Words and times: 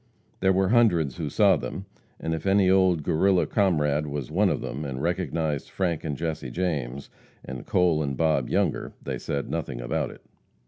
There 0.39 0.51
were 0.51 0.69
hundreds 0.69 1.17
who 1.17 1.29
saw 1.29 1.57
them, 1.57 1.85
and 2.19 2.33
if 2.33 2.47
any 2.47 2.71
old 2.71 3.03
Guerrilla 3.03 3.45
comrade 3.45 4.07
was 4.07 4.31
one 4.31 4.49
of 4.49 4.59
them, 4.59 4.83
and 4.83 4.99
recognized 4.99 5.69
Frank 5.69 6.03
and 6.03 6.17
Jesse 6.17 6.49
James, 6.49 7.11
and 7.45 7.67
Cole 7.67 8.01
and 8.01 8.17
Bob 8.17 8.49
Younger, 8.49 8.93
they 9.03 9.19
said 9.19 9.47
nothing 9.51 9.79
about 9.79 10.09
it. 10.09 10.23